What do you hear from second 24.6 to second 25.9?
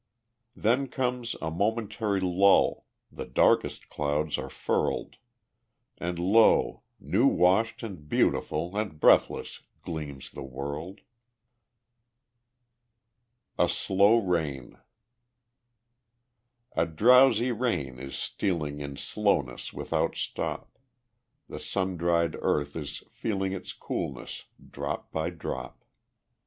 drop by drop.